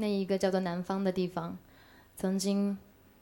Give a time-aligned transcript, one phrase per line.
[0.00, 1.58] 那一个叫做南方的地方，
[2.16, 2.76] 曾经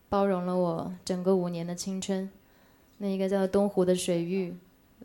[0.08, 2.30] 包容了我整个五年的青春。
[2.98, 4.54] 那一个叫做东湖的水域，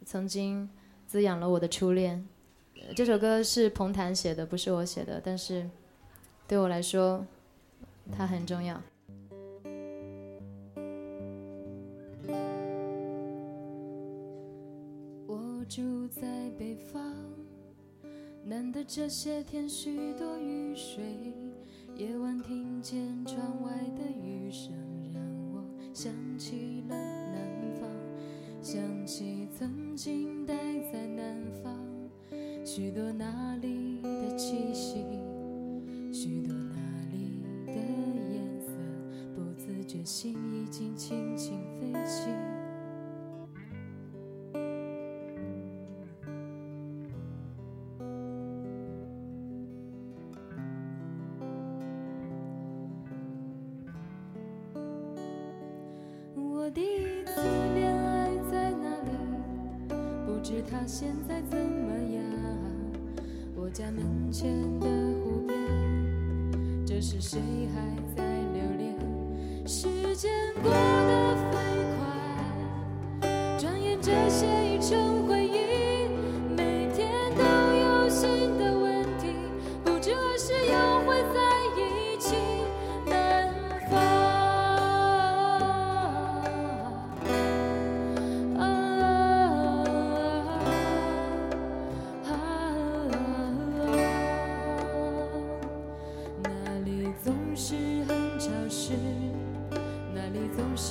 [0.05, 0.69] 曾经
[1.07, 2.25] 滋养了我的初恋。
[2.95, 5.69] 这首歌是彭坦写的，不是我写的，但是
[6.47, 7.25] 对我来说，
[8.11, 8.81] 它很重要。
[15.27, 16.21] 我住在
[16.57, 17.15] 北方，
[18.43, 21.03] 难得这些天许多雨水，
[21.95, 24.73] 夜晚听见窗外的雨声，
[25.13, 25.23] 让
[25.53, 25.63] 我
[25.93, 27.87] 想起了南方，
[28.63, 30.55] 想起曾经待
[30.91, 31.71] 在南方，
[32.65, 35.05] 许多那里的气息，
[36.11, 38.71] 许多那里的颜色，
[39.35, 42.52] 不自觉心已经轻轻飞起。
[56.73, 57.41] 第一次
[57.75, 59.11] 恋爱在哪里？
[60.25, 62.23] 不知他现在怎么样？
[63.55, 64.87] 我家门前的
[65.23, 65.55] 湖边，
[66.83, 67.39] 这时谁
[67.75, 68.97] 还在留恋？
[69.67, 70.31] 时间
[70.63, 71.59] 过得飞
[73.21, 73.29] 快，
[73.59, 74.47] 转眼这些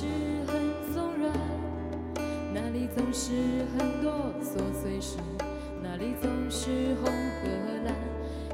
[0.03, 0.09] 是
[0.51, 0.59] 很
[0.93, 1.31] 松软，
[2.53, 3.31] 那里总是
[3.77, 5.17] 很多琐碎事，
[5.81, 7.47] 那里总是红和
[7.85, 7.95] 蓝，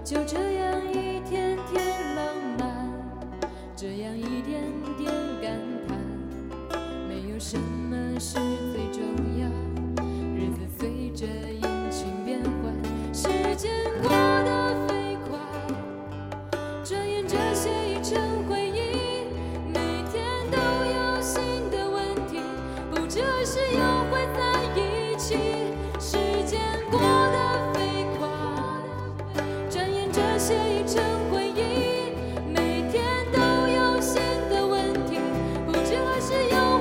[0.03, 2.23] 就这样一天天浪，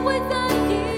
[0.04, 0.97] 会在意。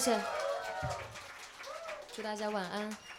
[0.00, 0.20] 谢谢，
[2.16, 3.09] 祝大家晚安。